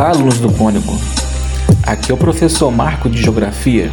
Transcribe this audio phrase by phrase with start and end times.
[0.00, 0.98] Olá, alunos do Cônico.
[1.82, 3.90] Aqui é o professor Marco de Geografia.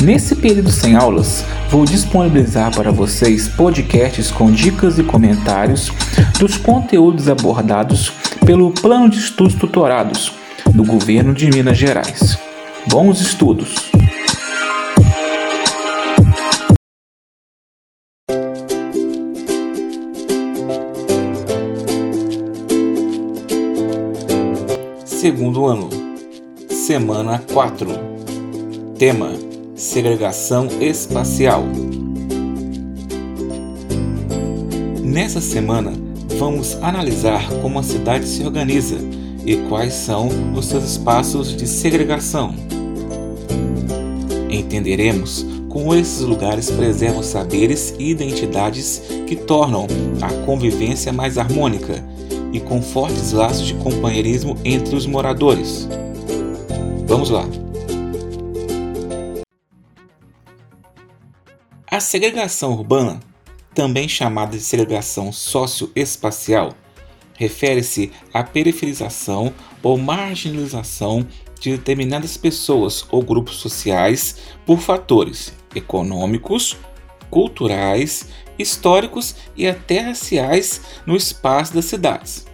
[0.00, 5.90] Nesse período sem aulas, vou disponibilizar para vocês podcasts com dicas e comentários
[6.38, 8.12] dos conteúdos abordados
[8.46, 10.32] pelo Plano de Estudos Tutorados
[10.72, 12.38] do Governo de Minas Gerais.
[12.86, 13.97] Bons estudos!
[25.28, 25.90] Segundo ano,
[26.70, 27.86] semana 4.
[28.98, 29.34] Tema:
[29.74, 31.64] Segregação espacial.
[35.02, 35.92] Nessa semana,
[36.38, 38.96] vamos analisar como a cidade se organiza
[39.44, 42.54] e quais são os seus espaços de segregação.
[44.48, 49.86] Entenderemos como esses lugares preservam saberes e identidades que tornam
[50.22, 52.02] a convivência mais harmônica
[52.52, 55.88] e com fortes laços de companheirismo entre os moradores.
[57.06, 57.44] Vamos lá!
[61.90, 63.18] A segregação urbana,
[63.74, 66.74] também chamada de segregação socioespacial,
[67.34, 71.26] refere-se à periferização ou marginalização
[71.58, 76.76] de determinadas pessoas ou grupos sociais por fatores econômicos,
[77.30, 78.28] culturais,
[78.58, 82.46] históricos e até raciais no espaço das cidades.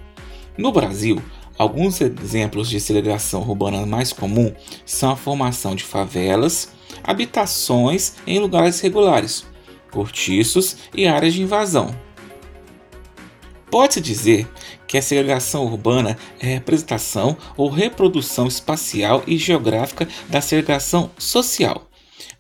[0.57, 1.21] No Brasil,
[1.59, 4.53] alguns exemplos de segregação urbana mais comum
[4.85, 9.45] são a formação de favelas, habitações em lugares regulares,
[9.91, 11.95] cortiços e áreas de invasão.
[13.71, 14.49] Pode-se dizer
[14.87, 21.89] que a segregação urbana é a representação ou reprodução espacial e geográfica da segregação social,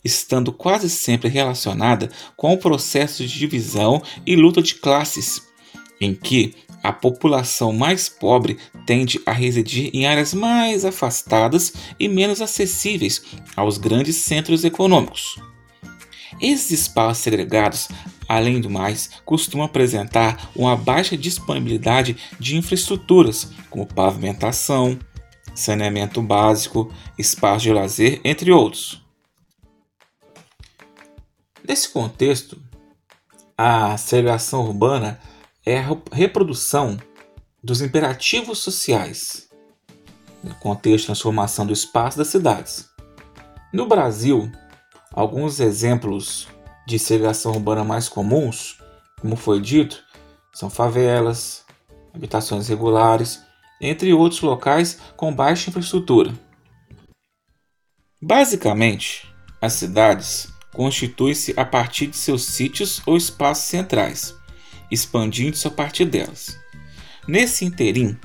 [0.04, 5.42] estando quase sempre relacionada com o processo de divisão e luta de classes,
[6.00, 12.42] em que a população mais pobre tende a residir em áreas mais afastadas e menos
[12.42, 13.22] acessíveis
[13.56, 15.36] aos grandes centros econômicos.
[16.40, 17.88] Esses espaços segregados,
[18.28, 24.98] além do mais, costumam apresentar uma baixa disponibilidade de infraestruturas, como pavimentação,
[25.54, 29.03] saneamento básico, espaço de lazer, entre outros.
[31.66, 32.60] Nesse contexto,
[33.56, 35.18] a segregação urbana
[35.64, 36.98] é a reprodução
[37.62, 39.48] dos imperativos sociais
[40.42, 42.86] no contexto de transformação do espaço das cidades.
[43.72, 44.52] No Brasil,
[45.10, 46.46] alguns exemplos
[46.86, 48.78] de segregação urbana mais comuns,
[49.18, 50.04] como foi dito,
[50.52, 51.64] são favelas,
[52.12, 53.42] habitações regulares,
[53.80, 56.30] entre outros locais com baixa infraestrutura.
[58.20, 64.34] Basicamente, as cidades constituem-se a partir de seus sítios ou espaços centrais
[64.90, 66.58] expandindo-se a partir delas.
[67.26, 68.16] Nesse interim,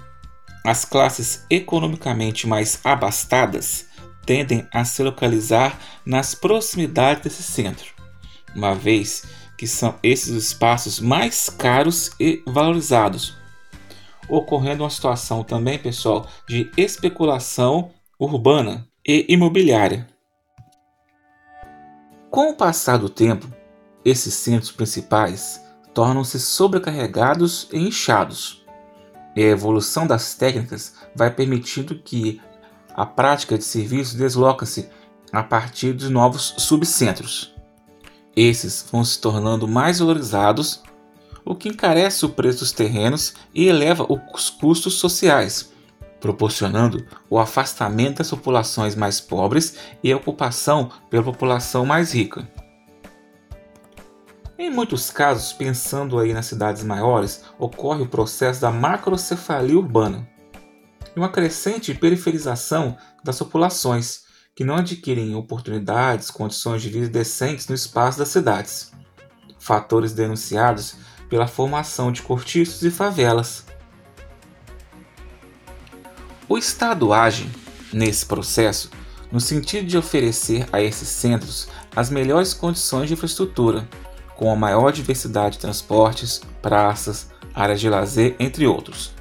[0.63, 3.87] as classes economicamente mais abastadas
[4.25, 7.93] tendem a se localizar nas proximidades desse centro,
[8.55, 9.23] uma vez
[9.57, 13.35] que são esses os espaços mais caros e valorizados,
[14.27, 20.07] ocorrendo uma situação também, pessoal, de especulação urbana e imobiliária.
[22.29, 23.51] Com o passar do tempo,
[24.05, 25.59] esses centros principais
[25.95, 28.63] tornam-se sobrecarregados e inchados.
[29.35, 32.39] E a evolução das técnicas vai permitindo que
[32.93, 34.89] a prática de serviços desloca-se
[35.31, 37.55] a partir de novos subcentros.
[38.35, 40.83] Esses vão se tornando mais valorizados,
[41.43, 45.71] o que encarece o preço dos terrenos e eleva os custos sociais,
[46.19, 52.47] proporcionando o afastamento das populações mais pobres e a ocupação pela população mais rica.
[54.57, 60.27] Em muitos casos, pensando aí nas cidades maiores, ocorre o processo da macrocefalia urbana
[61.15, 64.23] e uma crescente periferização das populações,
[64.53, 68.91] que não adquirem oportunidades, condições de vida decentes no espaço das cidades.
[69.57, 70.97] Fatores denunciados
[71.29, 73.65] pela formação de cortiços e favelas.
[76.51, 77.47] O Estado age,
[77.93, 78.89] nesse processo,
[79.31, 83.87] no sentido de oferecer a esses centros as melhores condições de infraestrutura
[84.35, 89.13] com a maior diversidade de transportes, praças, áreas de lazer, entre outros.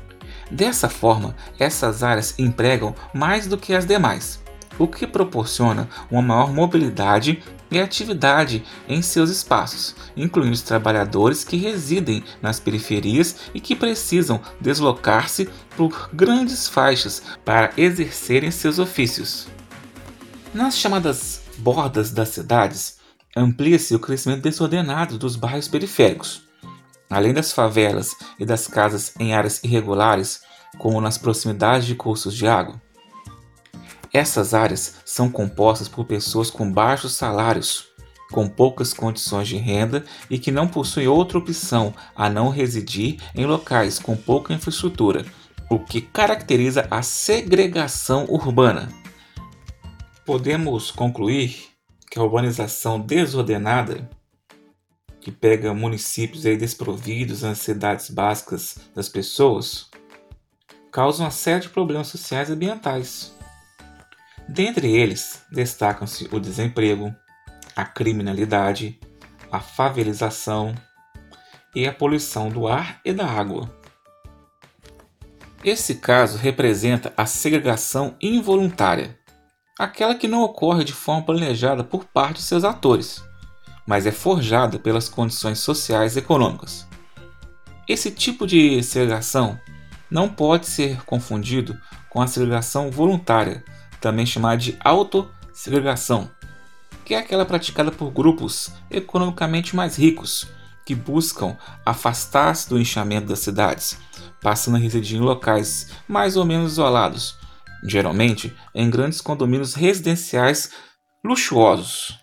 [0.50, 4.42] Dessa forma, essas áreas empregam mais do que as demais,
[4.78, 11.56] o que proporciona uma maior mobilidade e atividade em seus espaços, incluindo os trabalhadores que
[11.56, 19.48] residem nas periferias e que precisam deslocar-se por grandes faixas para exercerem seus ofícios.
[20.54, 22.98] Nas chamadas bordas das cidades,
[23.36, 26.42] amplia-se o crescimento desordenado dos bairros periféricos.
[27.10, 30.42] Além das favelas e das casas em áreas irregulares,
[30.78, 32.80] como nas proximidades de cursos de água.
[34.12, 37.88] Essas áreas são compostas por pessoas com baixos salários,
[38.30, 43.46] com poucas condições de renda e que não possuem outra opção a não residir em
[43.46, 45.24] locais com pouca infraestrutura,
[45.70, 48.88] o que caracteriza a segregação urbana.
[50.24, 51.68] Podemos concluir
[52.10, 54.08] que a urbanização desordenada,
[55.20, 59.90] que pega municípios aí desprovidos das necessidades básicas das pessoas,
[60.90, 63.37] causa uma série de problemas sociais e ambientais.
[64.48, 67.14] Dentre eles, destacam-se o desemprego,
[67.76, 68.98] a criminalidade,
[69.52, 70.74] a favelização
[71.74, 73.70] e a poluição do ar e da água.
[75.62, 79.18] Esse caso representa a segregação involuntária,
[79.78, 83.22] aquela que não ocorre de forma planejada por parte de seus atores,
[83.86, 86.86] mas é forjada pelas condições sociais e econômicas.
[87.86, 89.58] Esse tipo de segregação
[90.10, 91.78] não pode ser confundido
[92.08, 93.64] com a segregação voluntária,
[94.00, 96.30] também chamada de autossegregação,
[97.04, 100.46] que é aquela praticada por grupos economicamente mais ricos
[100.84, 103.98] que buscam afastar-se do inchamento das cidades,
[104.42, 107.36] passando a residir em locais mais ou menos isolados,
[107.84, 110.70] geralmente em grandes condomínios residenciais
[111.22, 112.18] luxuosos.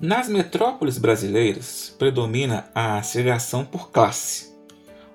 [0.00, 4.50] Nas metrópoles brasileiras predomina a segregação por classe.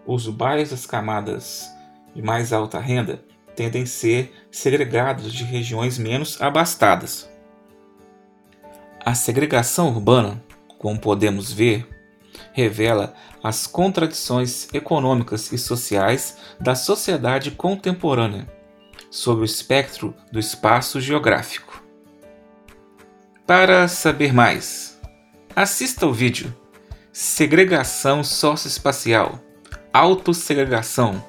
[0.06, 1.68] Os bairros das camadas
[2.16, 3.25] de mais alta renda
[3.56, 7.30] tendem a ser segregados de regiões menos abastadas.
[9.04, 10.44] A segregação urbana,
[10.78, 11.88] como podemos ver,
[12.54, 13.13] revela
[13.44, 18.48] as contradições econômicas e sociais da sociedade contemporânea
[19.10, 21.84] sob o espectro do espaço geográfico.
[23.46, 25.00] Para saber mais,
[25.56, 26.54] assista ao vídeo
[27.13, 29.40] Segregação socioespacial,
[29.94, 31.24] Autossegregação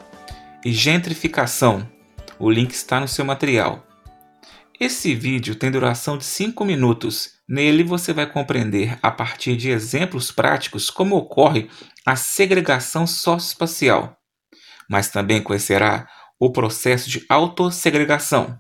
[0.65, 1.87] e Gentrificação
[2.39, 3.85] o link está no seu material.
[4.79, 7.31] Esse vídeo tem duração de 5 minutos.
[7.49, 11.71] Nele você vai compreender, a partir de exemplos práticos, como ocorre
[12.05, 14.17] a segregação socioespacial,
[14.91, 16.07] mas também conhecerá
[16.39, 18.59] o processo de autossegregação.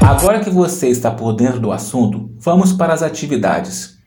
[0.00, 3.97] Agora que você está por dentro do assunto, vamos para as atividades.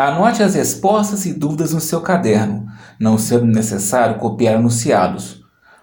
[0.00, 2.66] Anote as respostas e dúvidas no seu caderno,
[2.98, 5.42] não sendo necessário copiar anunciados.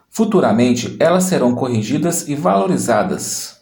[0.09, 3.61] Futuramente, elas serão corrigidas e valorizadas.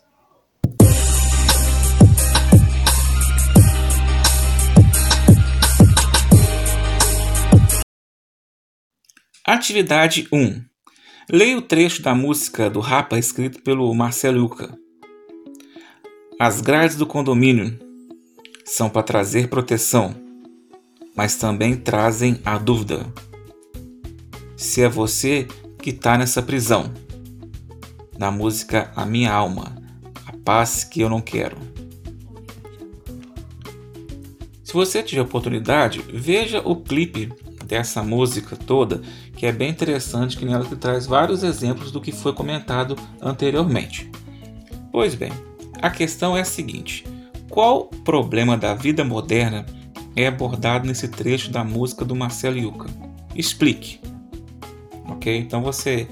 [9.45, 10.63] Atividade 1.
[11.33, 14.73] Leia o trecho da música do Rapa escrito pelo Marcelo Yuca.
[16.39, 17.77] As grades do condomínio
[18.63, 20.23] são para trazer proteção
[21.15, 23.05] mas também trazem a dúvida:
[24.55, 25.47] se é você
[25.79, 26.91] que está nessa prisão.
[28.17, 29.75] Na música A Minha Alma,
[30.25, 31.57] a paz que eu não quero.
[34.63, 37.31] Se você tiver oportunidade, veja o clipe
[37.65, 39.01] dessa música toda,
[39.35, 44.09] que é bem interessante, que nela que traz vários exemplos do que foi comentado anteriormente.
[44.91, 45.31] Pois bem,
[45.81, 47.03] a questão é a seguinte:
[47.49, 49.65] qual problema da vida moderna
[50.15, 52.89] é abordado nesse trecho da música do Marcelo Yuca.
[53.35, 53.99] Explique.
[55.09, 55.35] Ok?
[55.37, 56.07] Então você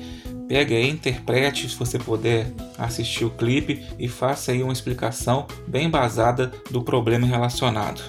[0.48, 5.90] pega e interprete, se você puder assistir o clipe e faça aí uma explicação bem
[5.90, 8.02] basada do problema relacionado.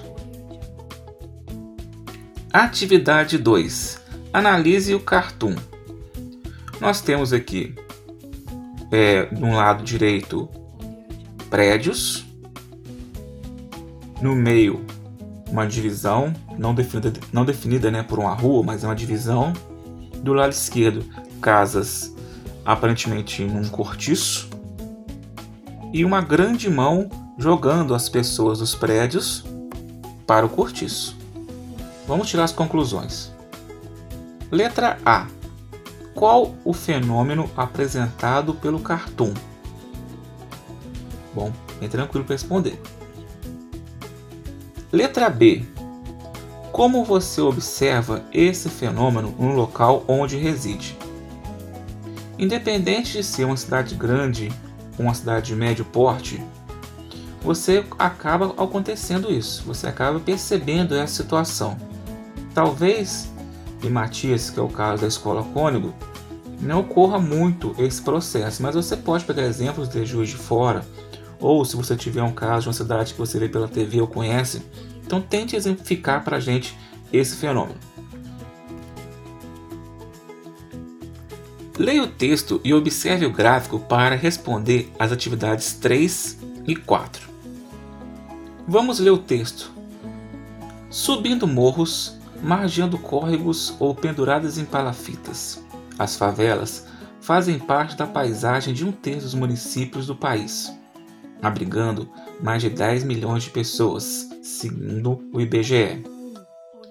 [2.51, 4.01] Atividade 2.
[4.31, 5.55] Analise o cartoon.
[6.79, 7.73] Nós temos aqui,
[8.91, 10.49] é, no lado direito,
[11.49, 12.25] prédios,
[14.21, 14.85] no meio
[15.55, 19.53] uma divisão não definida, não definida né, por uma rua, mas é uma divisão.
[20.21, 21.05] Do lado esquerdo,
[21.39, 22.13] casas
[22.65, 24.49] aparentemente num cortiço
[25.93, 29.45] e uma grande mão jogando as pessoas dos prédios
[30.27, 31.15] para o cortiço.
[32.05, 33.31] Vamos tirar as conclusões.
[34.51, 35.27] Letra A.
[36.13, 39.33] Qual o fenômeno apresentado pelo cartoon?
[41.33, 42.81] Bom, é tranquilo para responder.
[44.95, 45.61] Letra B.
[46.71, 50.97] Como você observa esse fenômeno no local onde reside?
[52.39, 54.49] Independente de ser uma cidade grande
[54.97, 56.41] ou uma cidade de médio porte,
[57.41, 61.75] você acaba acontecendo isso, você acaba percebendo essa situação.
[62.53, 63.29] Talvez
[63.83, 65.93] em Matias, que é o caso da escola Cônigo,
[66.61, 70.85] não ocorra muito esse processo, mas você pode pegar exemplos de Juiz de Fora
[71.39, 74.07] ou se você tiver um caso de uma cidade que você vê pela TV ou
[74.07, 74.61] conhece,
[75.05, 76.75] então tente exemplificar para a gente
[77.11, 77.79] esse fenômeno.
[81.77, 87.29] Leia o texto e observe o gráfico para responder às atividades 3 e 4.
[88.67, 89.71] Vamos ler o texto.
[90.89, 95.61] Subindo morros, margeando córregos ou penduradas em palafitas,
[95.99, 96.87] as favelas
[97.19, 100.71] fazem parte da paisagem de um terço dos municípios do país,
[101.47, 102.09] abrigando
[102.41, 106.03] mais de 10 milhões de pessoas, segundo o IBGE.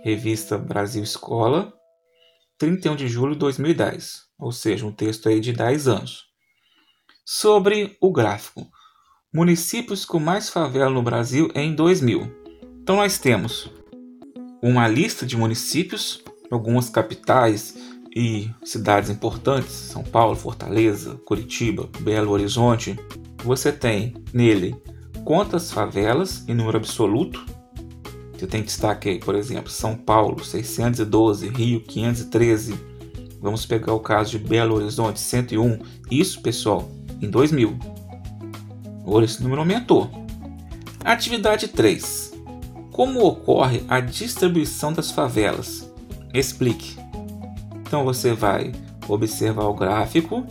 [0.02, 1.72] Revista Brasil Escola,
[2.58, 6.24] 31 de julho de 2010, ou seja, um texto aí de 10 anos.
[7.24, 8.68] Sobre o gráfico,
[9.32, 12.30] municípios com mais favela no Brasil em 2000.
[12.82, 13.70] Então nós temos
[14.62, 17.74] uma lista de municípios, algumas capitais
[18.14, 22.96] e cidades importantes, São Paulo, Fortaleza, Curitiba, Belo Horizonte.
[23.44, 24.74] Você tem nele
[25.22, 27.44] quantas favelas em número absoluto.
[28.32, 32.74] Você tem destaque aí, por exemplo, São Paulo 612, Rio 513.
[33.42, 35.78] Vamos pegar o caso de Belo Horizonte 101.
[36.10, 37.78] Isso, pessoal, em 2000.
[39.02, 40.10] Agora esse número aumentou.
[41.04, 42.32] Atividade 3.
[42.90, 45.92] Como ocorre a distribuição das favelas?
[46.32, 46.96] Explique.
[47.82, 48.72] Então você vai
[49.06, 50.46] observar o gráfico,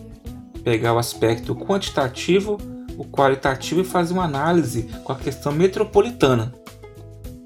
[0.63, 2.59] pegar o aspecto quantitativo,
[2.97, 6.53] o qualitativo e fazer uma análise com a questão metropolitana,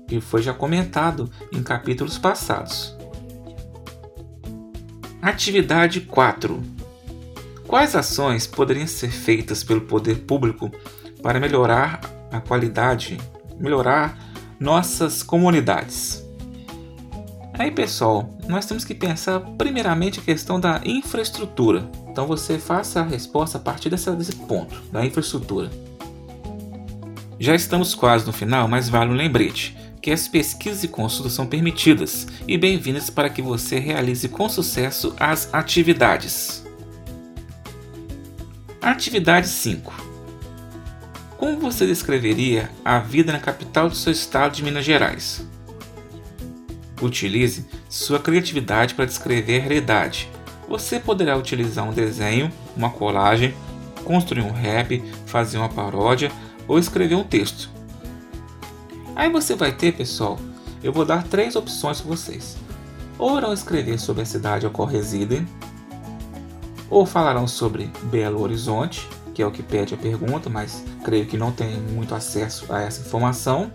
[0.08, 2.96] que foi já comentado em capítulos passados.
[5.22, 6.62] Atividade 4.
[7.68, 10.72] Quais ações poderiam ser feitas pelo poder público
[11.22, 12.00] para melhorar
[12.32, 13.18] a qualidade,
[13.60, 14.18] melhorar
[14.60, 16.26] nossas comunidades.
[17.57, 21.89] Aí, pessoal, nós temos que pensar primeiramente a questão da infraestrutura.
[22.07, 25.71] Então, você faça a resposta a partir dessa, desse ponto, da infraestrutura.
[27.39, 31.47] Já estamos quase no final, mas vale um lembrete que as pesquisas e consultas são
[31.47, 36.63] permitidas e bem-vindas para que você realize com sucesso as atividades.
[38.81, 40.07] Atividade 5
[41.37, 45.45] como você descreveria a vida na capital do seu estado de Minas Gerais?
[47.01, 50.30] Utilize sua criatividade para descrever a realidade.
[50.68, 53.54] Você poderá utilizar um desenho, uma colagem,
[54.04, 56.32] construir um rap, fazer uma paródia
[56.68, 57.70] ou escrever um texto.
[59.16, 60.38] Aí você vai ter, pessoal,
[60.84, 62.58] eu vou dar três opções para vocês.
[63.18, 65.48] Ou irão escrever sobre a cidade a qual residem,
[66.89, 71.38] ou falarão sobre Belo Horizonte, que é o que pede a pergunta, mas creio que
[71.38, 73.72] não tem muito acesso a essa informação.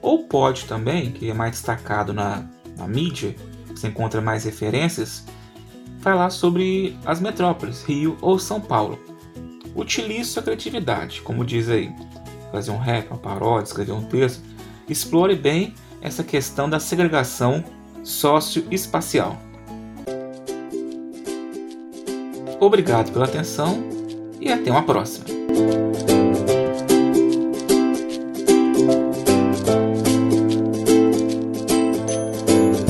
[0.00, 2.44] Ou pode também, que é mais destacado na,
[2.76, 3.34] na mídia,
[3.68, 5.24] você encontra mais referências,
[6.00, 8.98] falar sobre as metrópoles, Rio ou São Paulo.
[9.74, 11.92] Utilize sua criatividade, como diz aí,
[12.52, 14.42] fazer um rap, uma paródia, escrever um texto.
[14.88, 17.64] Explore bem essa questão da segregação
[18.02, 19.36] socioespacial.
[22.60, 23.82] Obrigado pela atenção
[24.40, 25.24] e até uma próxima.